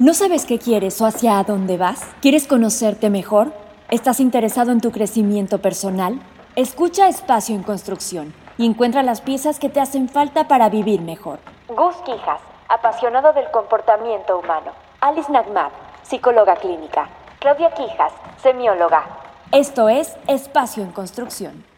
[0.00, 2.06] ¿No sabes qué quieres o hacia dónde vas?
[2.22, 3.52] ¿Quieres conocerte mejor?
[3.90, 6.18] ¿Estás interesado en tu crecimiento personal?
[6.56, 11.38] Escucha Espacio en Construcción y encuentra las piezas que te hacen falta para vivir mejor.
[11.68, 12.40] Gus Quijas,
[12.70, 14.72] apasionado del comportamiento humano.
[15.02, 15.68] Alice Nagmad,
[16.02, 17.06] psicóloga clínica.
[17.38, 19.04] Claudia Quijas, semióloga.
[19.52, 21.69] Esto es Espacio en Construcción.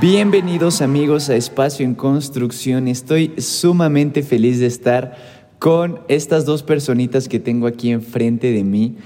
[0.00, 2.88] Bienvenidos amigos a Espacio en Construcción.
[2.88, 5.14] Estoy sumamente feliz de estar
[5.58, 8.96] con estas dos personitas que tengo aquí enfrente de mí.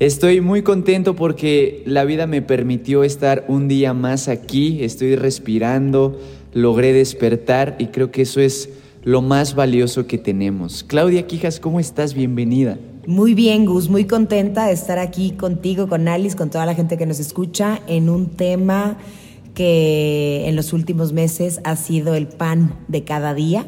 [0.00, 6.18] Estoy muy contento porque la vida me permitió estar un día más aquí, estoy respirando,
[6.52, 8.70] logré despertar y creo que eso es
[9.04, 10.82] lo más valioso que tenemos.
[10.82, 12.14] Claudia Quijas, ¿cómo estás?
[12.14, 12.76] Bienvenida.
[13.06, 16.98] Muy bien, Gus, muy contenta de estar aquí contigo, con Alice, con toda la gente
[16.98, 18.98] que nos escucha en un tema
[19.58, 23.66] que en los últimos meses ha sido el pan de cada día.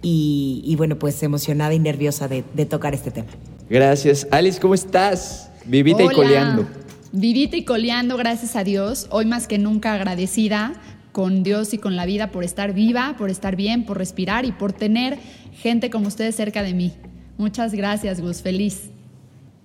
[0.00, 3.26] Y, bueno, pues emocionada y nerviosa de, tocar este tema.
[3.68, 4.28] Gracias.
[4.30, 5.50] Alice, ¿cómo estás?
[5.66, 6.68] Vivita y coleando.
[7.10, 9.08] Vivita y coleando, gracias a Dios.
[9.10, 10.74] Hoy más que nunca agradecida
[11.10, 14.52] con Dios y con la vida por estar viva, por estar bien, por respirar y
[14.52, 15.18] por tener
[15.52, 16.92] gente como ustedes cerca de mí.
[17.38, 18.40] Muchas gracias, Gus.
[18.40, 18.90] Feliz.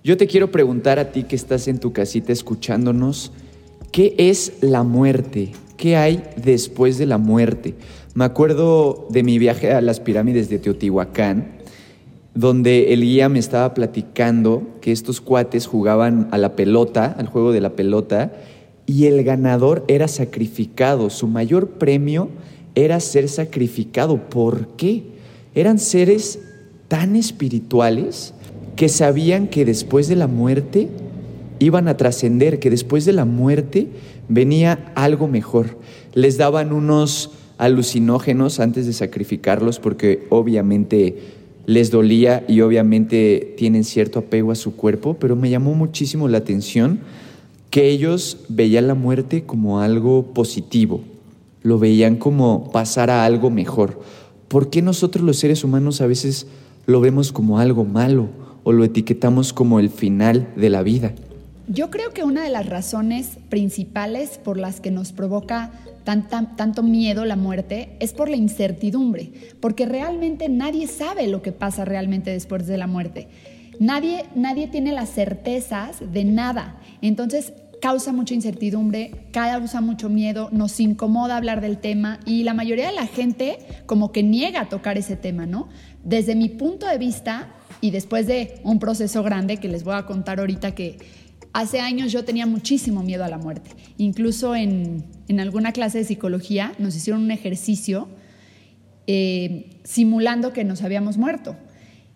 [0.02, 3.30] Yo te quiero preguntar a ti que estás en tu casita escuchándonos,
[3.94, 5.52] ¿Qué es la muerte?
[5.76, 7.74] ¿Qué hay después de la muerte?
[8.14, 11.52] Me acuerdo de mi viaje a las pirámides de Teotihuacán,
[12.34, 17.52] donde el guía me estaba platicando que estos cuates jugaban a la pelota, al juego
[17.52, 18.32] de la pelota,
[18.84, 21.08] y el ganador era sacrificado.
[21.08, 22.30] Su mayor premio
[22.74, 24.28] era ser sacrificado.
[24.28, 25.04] ¿Por qué?
[25.54, 26.40] Eran seres
[26.88, 28.34] tan espirituales
[28.74, 30.88] que sabían que después de la muerte
[31.64, 33.88] iban a trascender, que después de la muerte
[34.28, 35.78] venía algo mejor.
[36.12, 41.16] Les daban unos alucinógenos antes de sacrificarlos porque obviamente
[41.66, 46.38] les dolía y obviamente tienen cierto apego a su cuerpo, pero me llamó muchísimo la
[46.38, 47.00] atención
[47.70, 51.00] que ellos veían la muerte como algo positivo,
[51.62, 54.00] lo veían como pasar a algo mejor.
[54.48, 56.46] ¿Por qué nosotros los seres humanos a veces
[56.86, 58.28] lo vemos como algo malo
[58.62, 61.14] o lo etiquetamos como el final de la vida?
[61.66, 65.72] Yo creo que una de las razones principales por las que nos provoca
[66.04, 71.86] tanto miedo la muerte es por la incertidumbre, porque realmente nadie sabe lo que pasa
[71.86, 73.28] realmente después de la muerte.
[73.80, 76.78] Nadie, nadie tiene las certezas de nada.
[77.00, 82.88] Entonces causa mucha incertidumbre, causa mucho miedo, nos incomoda hablar del tema y la mayoría
[82.88, 85.68] de la gente como que niega a tocar ese tema, ¿no?
[86.02, 87.48] Desde mi punto de vista
[87.80, 91.23] y después de un proceso grande que les voy a contar ahorita que
[91.54, 93.70] Hace años yo tenía muchísimo miedo a la muerte.
[93.96, 95.04] Incluso en,
[95.38, 98.08] alguna clase de psicología nos hicieron un ejercicio
[99.06, 101.54] eh, simulando que nos habíamos muerto.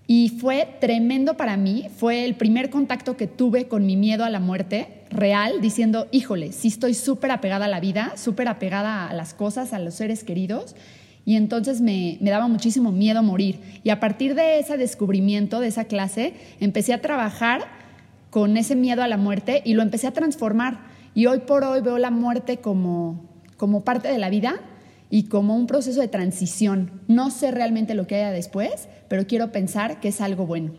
[0.09, 4.31] Y fue tremendo para mí, fue el primer contacto que tuve con mi miedo a
[4.31, 9.15] la muerte real, diciendo, híjole, sí estoy súper apegada a la vida, súper apegada a
[9.15, 10.75] las cosas, a los seres queridos,
[11.25, 13.61] y entonces me, me, daba muchísimo miedo morir.
[13.85, 17.79] Y a partir de ese descubrimiento, de esa clase, empecé a trabajar
[18.31, 20.87] con ese miedo a la muerte y lo empecé a transformar.
[21.15, 23.25] Y hoy por hoy veo la muerte como,
[23.57, 24.61] como parte de la vida
[25.11, 27.03] y como un proceso de transición.
[27.09, 30.73] No sé realmente lo que haya después, pero quiero pensar que es algo bueno.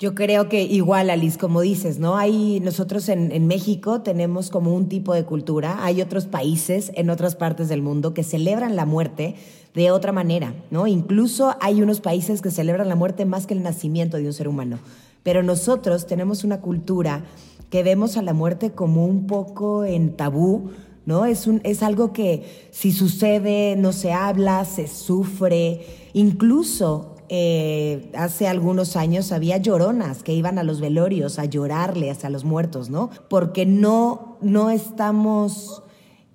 [0.00, 2.16] Yo creo que igual, Alice, como dices, ¿no?
[2.16, 7.10] Hay, nosotros en, en, México tenemos como un tipo de cultura, hay otros países en
[7.10, 9.36] otras partes del mundo que celebran la muerte
[9.72, 10.88] de otra manera, ¿no?
[10.88, 14.48] Incluso hay unos países que celebran la muerte más que el nacimiento de un ser
[14.48, 14.78] humano.
[15.24, 17.24] Pero nosotros tenemos una cultura
[17.70, 20.70] que vemos a la muerte como un poco en tabú,
[21.06, 21.24] ¿no?
[21.24, 25.84] Es, un, es algo que si sucede no se habla, se sufre.
[26.12, 32.30] Incluso eh, hace algunos años había lloronas que iban a los velorios a llorarle hacia
[32.30, 33.10] los muertos, ¿no?
[33.28, 35.82] Porque no, no estamos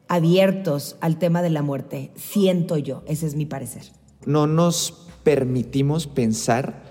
[0.07, 3.83] abiertos al tema de la muerte, siento yo, ese es mi parecer.
[4.25, 6.88] No nos permitimos pensar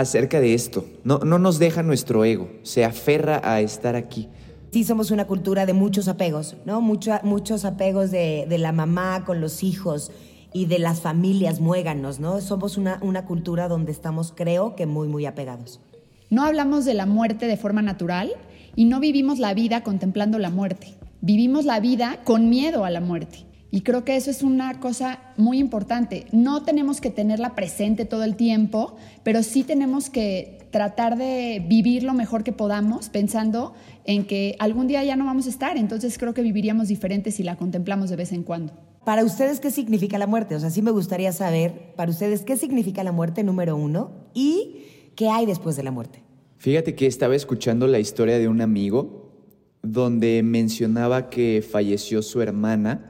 [0.00, 0.84] acerca de esto.
[1.04, 4.28] No, no nos deja nuestro ego, se aferra a estar aquí.
[4.72, 6.80] Sí, somos una cultura de muchos apegos, ¿no?
[6.80, 10.12] muchos apegos de, la mamá con los hijos
[10.52, 12.40] y de las familias muéganos, ¿no?
[12.40, 15.80] Somos una, una cultura donde estamos, creo que, muy, muy apegados.
[16.28, 18.32] No hablamos de la muerte de forma natural
[18.76, 20.94] y no vivimos la vida contemplando la muerte.
[21.20, 23.49] Vivimos la vida con miedo a la muerte.
[23.70, 26.26] Y creo que eso es una cosa muy importante.
[26.32, 32.02] No tenemos que tenerla presente todo el tiempo, pero sí tenemos que tratar de vivir
[32.02, 33.74] lo mejor que podamos pensando
[34.04, 37.42] en que algún día ya no vamos a estar, entonces creo que viviríamos diferente si
[37.42, 38.72] la contemplamos de vez en cuando.
[39.04, 40.54] Para ustedes, ¿qué significa la muerte?
[40.54, 44.82] O sea, sí me gustaría saber, para ustedes, ¿qué significa la muerte número uno y
[45.16, 46.22] qué hay después de la muerte?
[46.58, 49.32] Fíjate que estaba escuchando la historia de un amigo
[49.82, 53.09] donde mencionaba que falleció su hermana,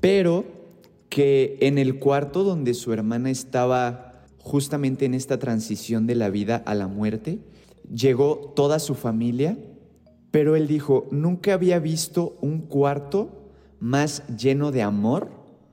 [0.00, 0.44] pero
[1.08, 6.62] que en el cuarto donde su hermana estaba justamente en esta transición de la vida
[6.66, 7.38] a la muerte,
[7.92, 9.58] llegó toda su familia,
[10.30, 13.30] pero él dijo, nunca había visto un cuarto
[13.80, 15.30] más lleno de amor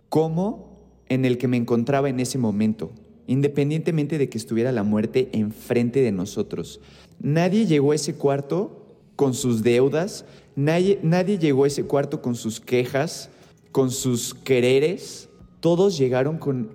[0.09, 0.79] como
[1.09, 2.91] en el que me encontraba en ese momento,
[3.27, 6.79] independientemente de que estuviera la muerte enfrente de nosotros.
[7.19, 8.85] Nadie llegó a ese cuarto
[9.15, 10.25] con sus deudas,
[10.55, 13.29] nadie, nadie llegó a ese cuarto con sus quejas,
[13.75, 15.27] con sus quereres,
[15.59, 16.69] todos llegaron con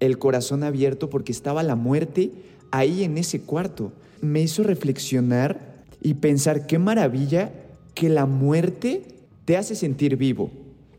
[0.00, 2.30] el corazón abierto porque estaba la muerte
[2.70, 3.90] ahí en ese cuarto.
[4.20, 7.54] Me hizo reflexionar y pensar qué maravilla
[7.94, 9.02] que la muerte
[9.46, 10.50] te hace sentir vivo.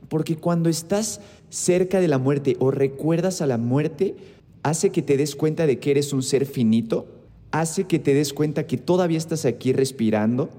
[0.10, 1.22] Porque cuando estás
[1.52, 4.16] cerca de la muerte o recuerdas a la muerte,
[4.64, 7.06] hace que te des cuenta de que eres un ser finito,
[7.52, 10.50] hace que te des cuenta que todavía estás aquí respirando,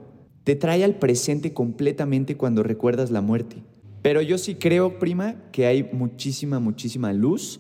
[0.44, 3.64] te trae al presente completamente cuando recuerdas la muerte.
[4.04, 7.58] Pero yo sí creo, prima, que hay muchísima, muchísima luz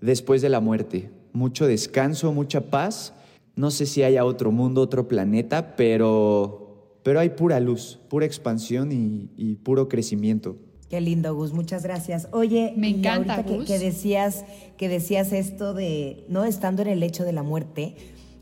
[0.00, 1.10] después de la muerte.
[1.34, 3.12] Mucho descanso, mucha paz.
[3.56, 8.90] No sé si haya otro mundo, otro planeta, pero, pero hay pura luz, pura expansión
[8.90, 10.56] y, y puro crecimiento.
[10.88, 12.26] Qué lindo, Gus, muchas gracias.
[12.32, 14.46] Oye, me encanta ahorita que, que, decías
[14.78, 17.96] que decías esto de no estando en el hecho de la muerte,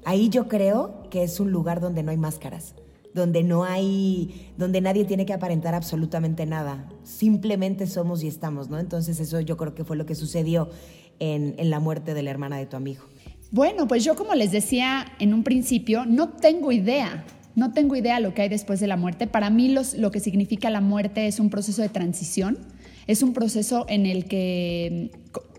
[0.04, 2.76] ahí yo creo que es un lugar donde no hay máscaras,
[3.14, 6.88] donde no hay, donde nadie tiene que aparentar absolutamente nada.
[7.02, 8.78] Simplemente somos y estamos, ¿no?
[8.78, 10.70] Entonces eso yo creo que fue lo que sucedió
[11.18, 13.02] en, en la muerte de la hermana de tu amigo.
[13.50, 17.24] Bueno, pues yo como les decía en un principio, no tengo idea
[17.54, 19.26] no tengo idea lo que hay después de la muerte.
[19.26, 22.58] Para mí lo que significa la muerte es un proceso de transición,
[23.06, 25.10] es un proceso en el que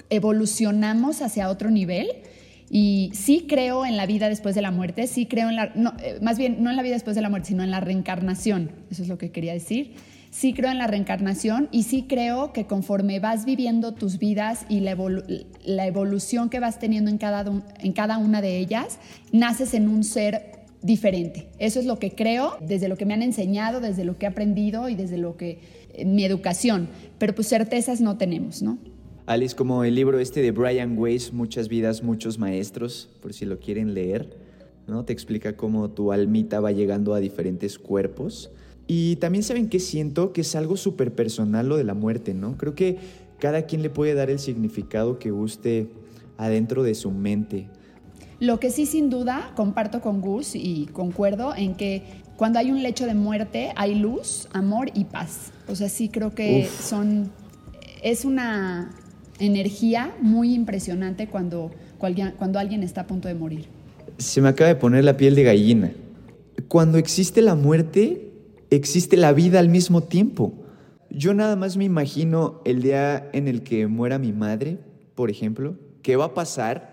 [0.10, 2.08] evolucionamos hacia otro nivel.
[2.74, 6.20] Y sí creo en la vida después de la muerte, sí creo en la, eh,
[6.22, 8.72] más bien no en la vida después de la muerte, sino en la reencarnación.
[8.90, 9.96] Eso es lo que quería decir.
[10.30, 14.80] Sí creo en la reencarnación y sí creo que conforme vas viviendo tus vidas y
[14.80, 14.96] la,
[15.66, 17.44] la evolución que vas teniendo en cada,
[17.80, 19.00] en cada una de ellas,
[19.34, 21.50] naces en un ser diferente.
[21.60, 24.30] Eso es lo que creo, desde lo que me han enseñado, desde lo que he
[24.30, 25.60] aprendido y desde lo que
[25.94, 28.78] eh, mi educación, pero pues certezas no tenemos, ¿no?
[29.26, 33.60] Alice, como el libro este de Brian Weiss, Muchas vidas, muchos maestros, por si lo
[33.60, 34.36] quieren leer,
[34.88, 35.06] ¿no?
[35.06, 38.52] Te explica cómo tu almita va llegando a diferentes cuerpos.
[38.88, 42.58] Y también saben que siento que es algo súper personal lo de la muerte, ¿no?
[42.58, 42.98] Creo que
[43.40, 45.88] cada quien le puede dar el significado que guste
[46.38, 47.68] adentro de su mente.
[48.40, 52.02] Lo que sí sin duda comparto con Gus y concuerdo en que
[52.38, 55.52] cuando hay un lecho de muerte hay luz, amor y paz.
[55.68, 57.30] O sea, sí creo que son
[58.02, 58.92] es una
[59.46, 63.66] energía muy impresionante cuando, cuando alguien está a punto de morir.
[64.18, 65.92] Se me acaba de poner la piel de gallina.
[66.68, 68.32] Cuando existe la muerte,
[68.70, 70.54] existe la vida al mismo tiempo.
[71.10, 74.78] Yo nada más me imagino el día en el que muera mi madre,
[75.16, 76.92] por ejemplo, ¿qué va a pasar?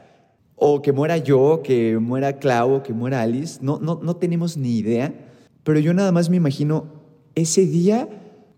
[0.59, 4.77] o que muera yo, que muera Clau, que muera Alice, no, no, no tenemos ni
[4.77, 5.15] idea,
[5.63, 6.87] pero yo nada más me imagino
[7.35, 8.09] ese día,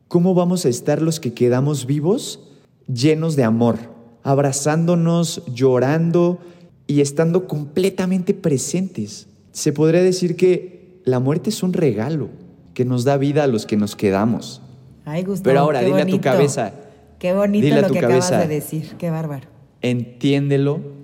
[0.09, 2.50] cómo vamos a estar los que quedamos vivos,
[2.93, 3.79] llenos de amor,
[4.23, 6.39] abrazándonos, llorando
[6.87, 9.29] y estando completamente presentes.
[9.53, 12.29] Se podría decir que la muerte es un regalo
[12.75, 14.63] que nos da vida a los que nos quedamos.
[15.05, 16.73] Ay, Gustavo, Pero ahora, dile a tu cabeza.
[17.19, 19.49] Qué bonito lo que acabas de decir, qué bárbaro.
[19.83, 21.01] Entiéndelo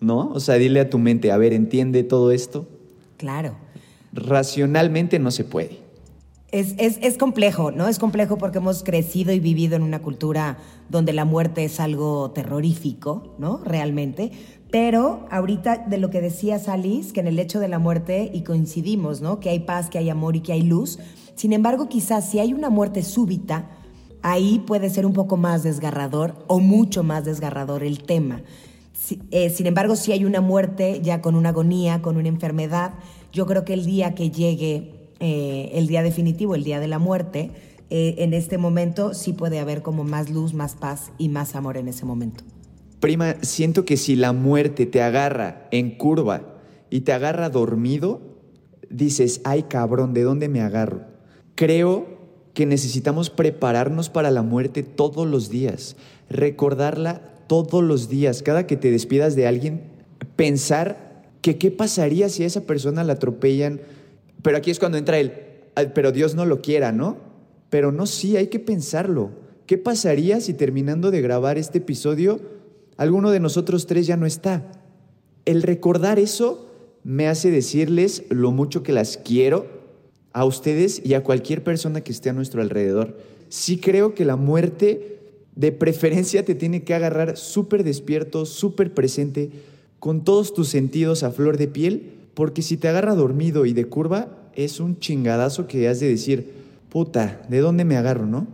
[0.00, 0.30] ¿no?
[0.32, 2.66] O sea, dile a tu mente, a ver, ¿entiende todo esto?
[3.18, 3.54] Claro.
[4.12, 5.78] Racionalmente no se puede.
[6.52, 7.86] Es, es, es, complejo, ¿no?
[7.86, 12.32] Es complejo porque hemos crecido y vivido en una cultura donde la muerte es algo
[12.32, 13.58] terrorífico, ¿no?
[13.64, 14.32] Realmente.
[14.70, 18.42] Pero ahorita de lo que decía Alice, que en el hecho de la muerte, y
[18.42, 19.40] coincidimos, ¿no?
[19.40, 20.98] Que hay paz, que hay amor y que hay luz.
[21.34, 23.70] Sin embargo, quizás si hay una muerte súbita,
[24.22, 28.42] ahí puede ser un poco más desgarrador o mucho más desgarrador el tema.
[29.30, 32.94] Eh, sin embargo, si hay una muerte ya con una agonía, con una enfermedad,
[33.32, 36.98] yo creo que el día que llegue eh, el día definitivo, el día de la
[36.98, 37.50] muerte,
[37.90, 41.76] eh, en este momento sí puede haber como más luz, más paz y más amor
[41.76, 42.44] en ese momento.
[43.00, 46.58] Prima, siento que si la muerte te agarra en curva
[46.90, 48.20] y te agarra dormido,
[48.90, 51.02] dices, ay cabrón, ¿de dónde me agarro?
[51.54, 52.18] Creo
[52.54, 55.96] que necesitamos prepararnos para la muerte todos los días,
[56.28, 59.82] recordarla todos los días, cada que te despidas de alguien,
[60.36, 61.10] pensar
[61.40, 63.80] que qué pasaría si a esa persona la atropellan.
[64.42, 65.32] Pero aquí es cuando entra el,
[65.94, 67.18] pero Dios no lo quiera, ¿no?
[67.68, 69.30] Pero no, sí, hay que pensarlo.
[69.66, 72.40] ¿Qué pasaría si terminando de grabar este episodio,
[72.96, 74.70] alguno de nosotros tres ya no está?
[75.44, 76.66] El recordar eso
[77.04, 79.66] me hace decirles lo mucho que las quiero
[80.32, 83.16] a ustedes y a cualquier persona que esté a nuestro alrededor.
[83.48, 85.18] Sí creo que la muerte
[85.56, 89.50] de preferencia te tiene que agarrar súper despierto, súper presente,
[89.98, 93.84] con todos tus sentidos a flor de piel, porque si te agarra dormido y de
[93.84, 96.54] curva, es un chingadazo que has de decir,
[96.88, 98.46] puta, ¿de dónde me agarro, no?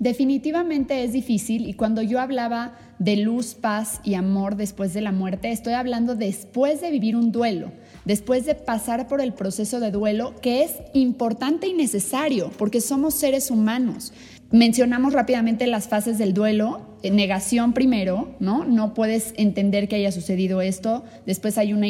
[0.00, 5.12] Definitivamente es difícil y cuando yo hablaba de luz, paz y amor después de la
[5.12, 7.70] muerte, estoy hablando después de vivir un duelo,
[8.04, 13.14] después de pasar por el proceso de duelo que es importante y necesario porque somos
[13.14, 14.12] seres humanos.
[14.50, 18.64] Mencionamos rápidamente las fases del duelo, negación primero, ¿no?
[18.64, 21.84] No puedes entender que haya sucedido esto, después hay un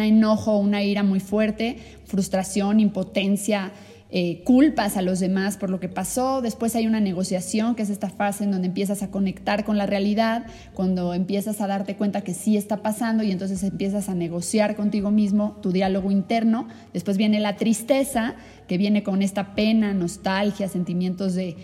[0.00, 3.72] enojo, una ira muy fuerte, frustración, impotencia,
[4.16, 7.90] eh, culpas a los demás por lo que pasó, después hay una negociación, que es
[7.90, 12.20] esta fase en donde empiezas a conectar con la realidad, cuando empiezas a darte cuenta
[12.20, 17.16] que sí está pasando y entonces empiezas a negociar contigo mismo tu diálogo interno, después
[17.16, 18.36] viene la tristeza,
[18.68, 21.56] que viene con esta pena, nostalgia, sentimientos de,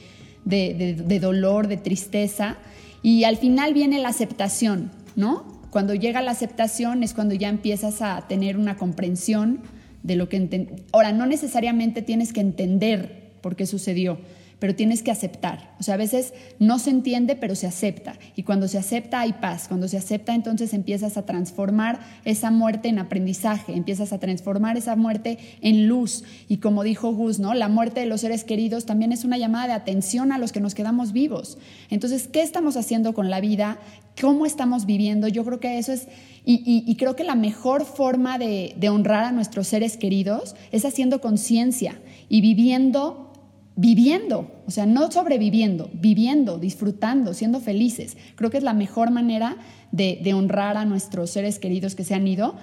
[1.20, 2.56] dolor, de tristeza,
[3.02, 5.60] y al final viene la aceptación, ¿no?
[5.70, 9.60] Cuando llega la aceptación es cuando ya empiezas a tener una comprensión
[10.02, 10.68] de lo que...
[10.92, 14.18] Ahora, no necesariamente tienes que entender por qué sucedió,
[14.60, 15.74] pero tienes que aceptar.
[15.80, 18.14] O sea, a veces no se entiende, pero se acepta.
[18.36, 19.66] Y cuando se acepta hay paz.
[19.66, 24.94] Cuando se acepta, entonces empiezas a transformar esa muerte en aprendizaje, empiezas a transformar esa
[24.94, 26.22] muerte en luz.
[26.46, 27.54] Y como dijo Gus, ¿no?
[27.54, 30.60] La muerte de los seres queridos también es una llamada de atención a los que
[30.60, 31.56] nos quedamos vivos.
[31.88, 33.78] Entonces, ¿qué estamos haciendo con la vida?
[34.20, 35.26] ¿Cómo estamos viviendo?
[35.26, 36.06] Yo creo que eso es
[36.44, 41.20] y, creo que la mejor forma de, de, honrar a nuestros seres queridos es haciendo
[41.20, 43.29] conciencia y viviendo
[43.76, 48.16] viviendo, o sea, no sobreviviendo, viviendo, disfrutando, siendo felices.
[48.34, 49.56] Creo que es la mejor manera
[49.92, 52.56] de, honrar a nuestros seres queridos que se han ido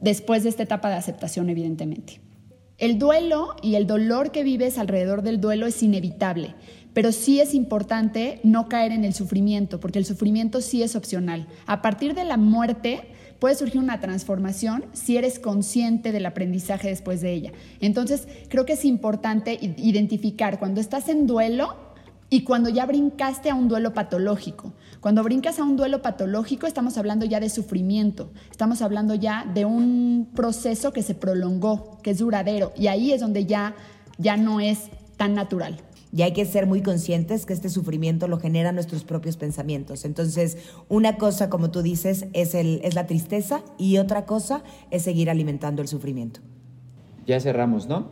[0.00, 2.20] después de esta etapa de aceptación, evidentemente.
[2.78, 6.54] El duelo y el dolor que vives alrededor del duelo es inevitable,
[6.92, 11.46] pero sí es importante no caer en el sufrimiento, porque el sufrimiento sí es opcional.
[11.66, 17.20] A partir de la muerte, puede surgir una transformación si eres consciente del aprendizaje después
[17.20, 17.52] de ella.
[17.80, 21.76] Entonces, creo que es importante identificar cuando estás en duelo
[22.28, 24.72] y cuando ya brincaste a un duelo patológico.
[25.00, 29.64] Cuando brincas a un duelo patológico estamos hablando ya de sufrimiento, estamos hablando ya de
[29.64, 33.74] un proceso que se prolongó, que es duradero, y ahí es donde ya,
[34.18, 35.80] ya no es tan natural
[36.12, 40.04] y hay que ser muy conscientes que este sufrimiento lo generan nuestros propios pensamientos.
[40.04, 40.56] Entonces,
[40.88, 45.30] una cosa, como tú dices, es, el, es la tristeza y otra cosa es seguir
[45.30, 46.40] alimentando el sufrimiento.
[47.26, 48.08] Ya cerramos, ¿no?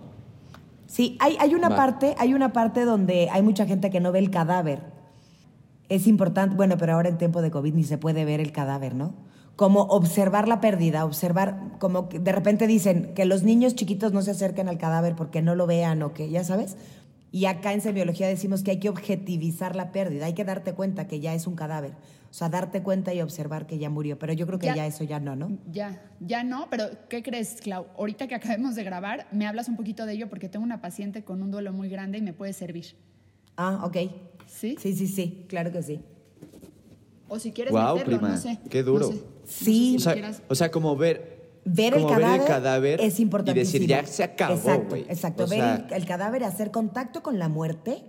[0.87, 4.19] Sí, hay, hay una parte, hay una parte donde hay mucha gente que no ve
[4.19, 4.83] el cadáver.
[5.89, 8.95] Es importante, bueno, pero ahora en tiempo de COVID ni se puede ver el cadáver,
[8.95, 9.15] ¿no?
[9.57, 14.21] Como observar la pérdida, observar, como que de repente dicen que los niños chiquitos no
[14.23, 16.77] se acerquen al cadáver porque no lo vean o que, ya sabes,
[17.35, 21.09] y acá en semiología decimos que hay que objetivizar la pérdida, hay que darte cuenta
[21.09, 21.91] que ya es un cadáver.
[22.31, 24.21] O sea, darte cuenta y observar que ya murió.
[24.21, 25.59] Pero yo creo que ya, eso ya no, ¿no?
[25.69, 26.69] Ya, ya no.
[26.71, 27.87] Pero ¿qué crees, Clau?
[27.99, 31.25] Ahorita que acabemos de grabar, me hablas un poquito de ello porque tengo una paciente
[31.25, 32.95] con un duelo muy grande y me puede servir.
[33.57, 33.97] Ah, ok.
[34.47, 34.77] ¿Sí?
[34.79, 35.45] Sí, sí, sí.
[35.49, 36.01] Claro que sí.
[37.27, 38.29] O si quieres wow, prima.
[38.29, 38.61] no sé.
[38.71, 39.13] Qué duro.
[39.45, 39.97] sí.
[40.47, 41.34] o sea, como ver
[41.65, 42.07] ver, el
[42.45, 43.61] cadáver, es importante.
[43.61, 45.47] Y decir, ya se acabó, Exacto, exacto.
[45.47, 48.05] ver el, cadáver, hacer contacto con la muerte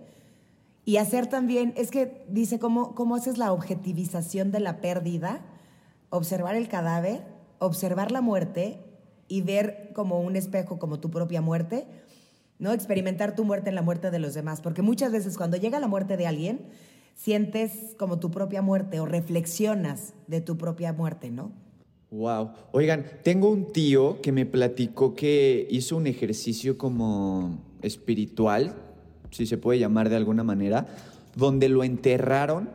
[0.86, 5.42] y hacer también, es que dice, ¿cómo, ¿cómo haces la objetivización de la pérdida?
[6.10, 7.24] Observar el cadáver,
[7.60, 8.80] observar la muerte
[9.28, 11.88] y ver como un espejo, como tu propia muerte,
[12.60, 12.72] ¿no?
[12.72, 14.62] Experimentar tu muerte en la muerte de los demás.
[14.62, 16.68] Porque muchas veces cuando llega la muerte de alguien,
[17.16, 21.52] sientes como tu propia muerte o reflexionas de tu propia muerte, ¿no?
[22.15, 22.51] Wow.
[22.72, 28.74] Oigan, tengo un tío que me platicó que hizo un ejercicio como espiritual,
[29.31, 30.88] si se puede llamar de alguna manera,
[31.36, 32.69] donde lo enterraron,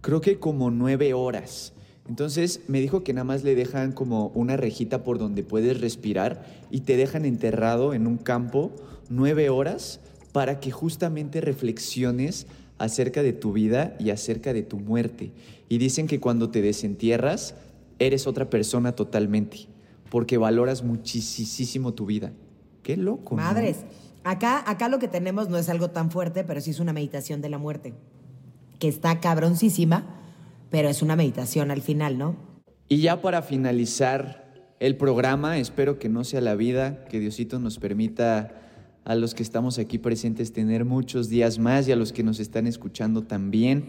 [0.00, 1.74] creo que como nueve horas.
[2.08, 6.46] Entonces me dijo que nada más le dejan como una rejita por donde puedes respirar
[6.70, 8.70] y te dejan enterrado en un campo
[9.10, 10.00] nueve horas
[10.32, 12.46] para que justamente reflexiones
[12.78, 15.32] acerca de tu vida y acerca de tu muerte.
[15.68, 17.54] Y dicen que cuando te desentierras,
[17.98, 19.68] eres otra persona totalmente,
[20.10, 22.32] porque valoras muchísimo tu vida.
[22.82, 23.36] Qué loco.
[23.36, 23.78] Madres,
[24.24, 27.40] acá, acá lo que tenemos no es algo tan fuerte, pero sí es una meditación
[27.40, 27.94] de la muerte,
[28.78, 30.20] que está cabroncísima,
[30.70, 32.36] pero es una meditación al final, ¿no?
[32.88, 34.46] Y ya para finalizar
[34.78, 38.62] el programa, espero que no sea la vida, que Diosito nos permita
[39.04, 42.40] a los que estamos aquí presentes tener muchos días más y a los que nos
[42.40, 43.86] están escuchando también.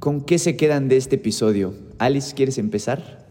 [0.00, 1.74] ¿Con qué se quedan de este episodio?
[1.98, 3.26] Alice, ¿quieres empezar?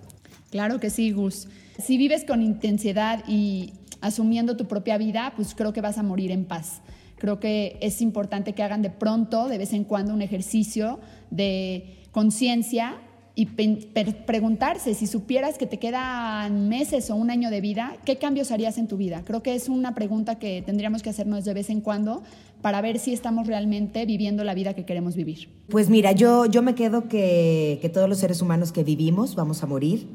[0.51, 1.47] Claro que sí, Gus.
[1.83, 6.29] Si vives con intensidad y asumiendo tu propia vida, pues creo que vas a morir
[6.29, 6.81] en paz.
[7.17, 10.99] Creo que es importante que hagan de pronto, de vez en cuando, un ejercicio
[11.31, 12.97] de conciencia
[13.39, 18.51] y preguntarse si supieras que te quedan meses o un año de vida, ¿qué cambios
[18.51, 19.23] harías en tu vida?
[19.23, 22.21] Creo que es una pregunta que tendríamos que hacernos de vez en cuando
[22.61, 25.47] para ver si estamos realmente viviendo la vida que queremos vivir.
[25.69, 29.63] Pues mira, yo, yo me quedo que, que todos los seres humanos que vivimos vamos
[29.63, 30.05] a morir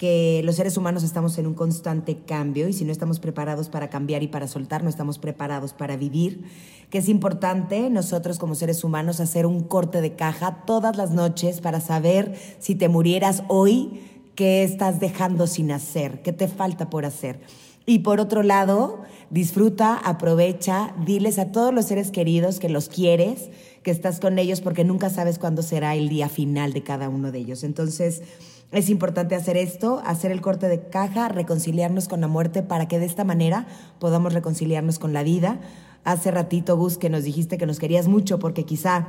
[0.00, 3.90] que los seres humanos estamos en un constante cambio y si no estamos preparados para
[3.90, 6.44] cambiar y para soltar, no estamos preparados para vivir,
[6.88, 11.60] que es importante nosotros como seres humanos hacer un corte de caja todas las noches
[11.60, 14.00] para saber si te murieras hoy,
[14.36, 17.42] qué estás dejando sin hacer, qué te falta por hacer.
[17.84, 23.50] Y por otro lado, disfruta, aprovecha, diles a todos los seres queridos que los quieres,
[23.82, 27.32] que estás con ellos porque nunca sabes cuándo será el día final de cada uno
[27.32, 27.64] de ellos.
[27.64, 28.22] Entonces,
[28.72, 32.98] es importante hacer esto, hacer el corte de caja, reconciliarnos con la muerte para que
[32.98, 33.66] de esta manera
[33.98, 35.60] podamos reconciliarnos con la vida.
[36.04, 39.08] Hace ratito, Gus, que nos dijiste que nos querías mucho porque quizá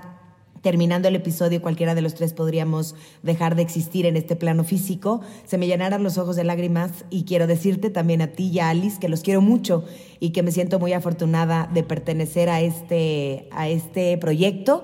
[0.62, 5.22] terminando el episodio cualquiera de los tres podríamos dejar de existir en este plano físico,
[5.46, 8.70] se me llenaran los ojos de lágrimas y quiero decirte también a ti y a
[8.70, 9.86] Alice que los quiero mucho
[10.20, 14.84] y que me siento muy afortunada de pertenecer a este, a este proyecto,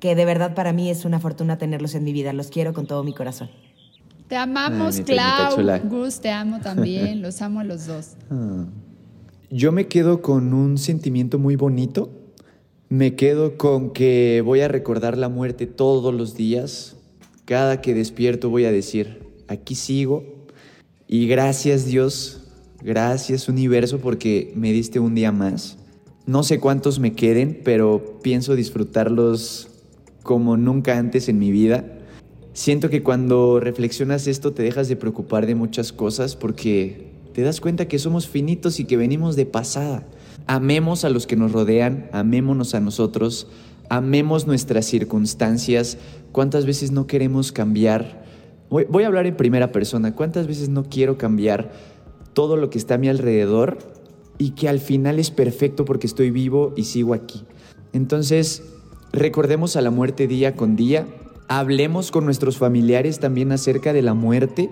[0.00, 2.32] que de verdad para mí es una fortuna tenerlos en mi vida.
[2.32, 3.50] Los quiero con todo mi corazón.
[4.28, 5.56] Te amamos, Clau.
[5.88, 7.22] Gus, te amo también.
[7.22, 8.10] Los amo a los dos.
[8.30, 8.66] Ah.
[9.50, 12.10] Yo me quedo con un sentimiento muy bonito.
[12.90, 16.96] Me quedo con que voy a recordar la muerte todos los días.
[17.46, 20.46] Cada que despierto voy a decir, aquí sigo.
[21.06, 22.50] Y gracias Dios,
[22.82, 25.78] gracias universo porque me diste un día más.
[26.26, 29.68] No sé cuántos me queden, pero pienso disfrutarlos
[30.22, 31.97] como nunca antes en mi vida
[32.58, 37.60] Siento que cuando reflexionas esto te dejas de preocupar de muchas cosas porque te das
[37.60, 40.08] cuenta que somos finitos y que venimos de pasada.
[40.48, 43.46] Amemos a los que nos rodean, amémonos a nosotros,
[43.88, 45.98] amemos nuestras circunstancias.
[46.32, 48.24] ¿Cuántas veces no queremos cambiar?
[48.70, 50.16] Voy, a hablar en primera persona.
[50.16, 51.70] ¿Cuántas veces no quiero cambiar
[52.32, 53.78] todo lo que está a mi alrededor
[54.36, 57.44] y que al final es perfecto porque estoy vivo y sigo aquí?
[57.92, 58.64] Entonces,
[59.12, 61.06] recordemos a la muerte día con día
[61.48, 64.70] hablemos con nuestros familiares también acerca de la muerte,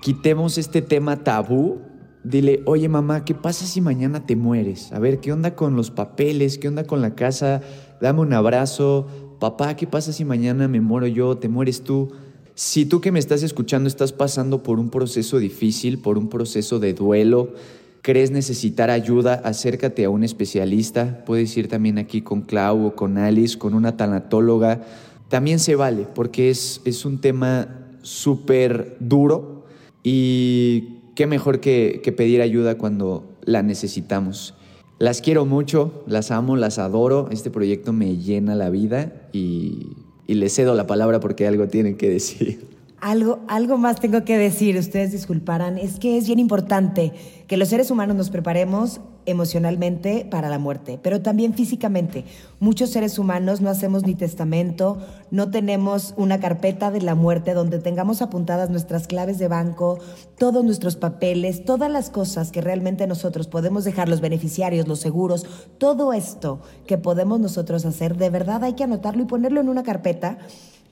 [0.00, 1.78] quitemos este tema tabú.
[2.22, 4.92] Dile, oye mamá, ¿qué pasa si mañana te mueres?
[4.92, 6.58] A ver, ¿qué onda con los papeles?
[6.58, 7.62] ¿Qué onda con la casa?
[8.00, 9.06] Dame un abrazo.
[9.40, 11.38] Papá, ¿qué pasa si mañana me muero yo?
[11.38, 12.12] ¿Te mueres tú?
[12.54, 16.80] Si tú que me estás escuchando estás pasando por un proceso difícil, por un proceso
[16.80, 17.54] de duelo,
[18.02, 21.24] crees necesitar ayuda, acércate a un especialista.
[21.24, 24.82] Puedes ir también aquí con Clau o con Alice, con una tanatóloga
[25.28, 27.68] también se vale, porque es, es un tema
[28.02, 29.64] súper duro
[30.02, 34.54] y qué mejor que, pedir ayuda cuando la necesitamos.
[34.98, 37.28] Las quiero mucho, las amo, las adoro.
[37.30, 41.96] Este proyecto me llena la vida y, y les cedo la palabra porque algo tienen
[41.96, 42.66] que decir.
[43.00, 47.12] Algo, algo más tengo que decir, ustedes disculparán, es que es bien importante
[47.46, 52.24] que los seres humanos nos preparemos emocionalmente para la muerte, pero también físicamente.
[52.60, 54.98] Muchos seres humanos no hacemos ni testamento,
[55.30, 59.98] no tenemos una carpeta de la muerte donde tengamos apuntadas nuestras claves de banco,
[60.38, 65.46] todos nuestros papeles, todas las cosas que realmente nosotros podemos dejar, los beneficiarios, los seguros,
[65.78, 69.82] todo esto que podemos nosotros hacer, de verdad hay que anotarlo y ponerlo en una
[69.82, 70.38] carpeta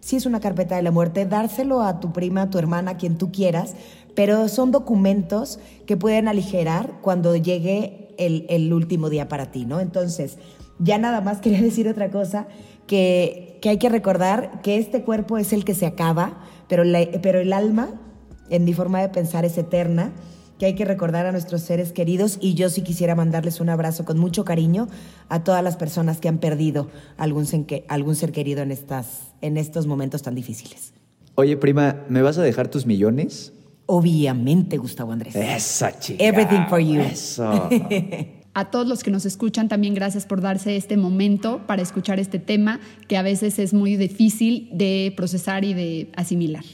[0.06, 2.96] si es una carpeta de la muerte, dárselo a tu prima, a tu hermana, a
[2.96, 3.74] quien tú quieras,
[4.16, 9.78] pero son documentos que pueden aligerar cuando llegue el, último día para ti, ¿no?
[9.78, 10.38] Entonces,
[10.80, 12.48] ya nada más quería decir otra cosa,
[12.88, 16.82] que, hay que recordar que este cuerpo es el que se acaba, pero,
[17.22, 17.90] pero el alma,
[18.48, 20.12] en mi forma de pensar, es eterna
[20.58, 24.06] que hay que recordar a nuestros seres queridos y yo sí quisiera mandarles un abrazo
[24.06, 24.88] con mucho cariño
[25.28, 27.46] a todas las personas que han perdido algún,
[27.88, 30.94] algún ser querido en, estas, en estos momentos tan difíciles.
[31.34, 33.52] Oye, prima, ¿me vas a dejar tus millones?
[33.86, 35.34] Obviamente, Gustavo Andrés.
[35.34, 36.22] Esa chica.
[36.22, 37.00] Everything for you.
[37.00, 37.68] Eso.
[38.54, 42.38] A todos los que nos escuchan, también gracias por darse este momento para escuchar este
[42.38, 46.64] tema que a veces es muy difícil de procesar y de asimilar.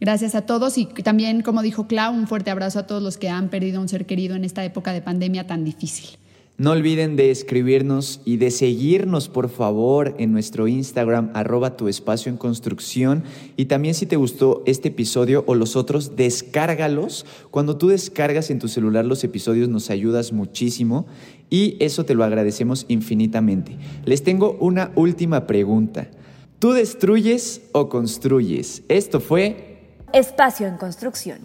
[0.00, 3.28] Gracias a todos y también, como dijo Clau, un fuerte abrazo a todos los que
[3.28, 6.18] han perdido un ser querido en esta época de pandemia tan difícil.
[6.60, 12.32] No olviden de escribirnos y de seguirnos, por favor, en nuestro Instagram, arroba tu espacio
[12.32, 13.22] en construcción.
[13.56, 17.26] Y también si te gustó este episodio o los otros, descárgalos.
[17.52, 21.06] Cuando tú descargas en tu celular los episodios nos ayudas muchísimo
[21.48, 23.76] y eso te lo agradecemos infinitamente.
[24.04, 26.10] Les tengo una última pregunta.
[26.58, 28.82] ¿Tú destruyes o construyes?
[28.88, 29.78] Esto fue
[30.12, 31.38] Espacio en construcción.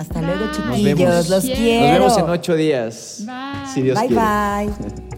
[0.00, 0.54] Hasta luego, Bye.
[0.56, 0.82] chiquillos.
[0.98, 1.28] vemos.
[1.28, 1.86] Los Nos quiero.
[1.86, 3.22] Nos vemos en ocho días.
[3.26, 3.74] Bye.
[3.74, 4.22] Si Dios bye, quiere.
[4.22, 5.10] bye.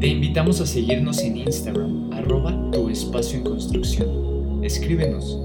[0.00, 4.62] Te invitamos a seguirnos en Instagram, arroba tu espacio en construcción.
[4.62, 5.40] Escríbenos.